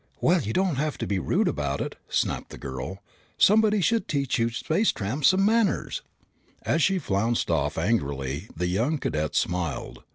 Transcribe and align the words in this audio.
"Well, 0.19 0.41
you 0.41 0.51
don't 0.51 0.77
have 0.77 0.97
to 0.97 1.05
be 1.05 1.19
rude 1.19 1.47
about 1.47 1.79
it!" 1.79 1.95
snapped 2.09 2.49
the 2.49 2.57
girl. 2.57 3.03
"Somebody 3.37 3.81
should 3.81 4.07
teach 4.07 4.39
you 4.39 4.49
space 4.49 4.91
tramps 4.91 5.27
some 5.27 5.45
manners!" 5.45 6.01
As 6.63 6.81
she 6.81 6.97
flounced 6.97 7.51
off 7.51 7.77
angrily 7.77 8.49
the 8.57 8.65
young 8.65 8.97
cadet 8.97 9.35
smiled. 9.35 10.01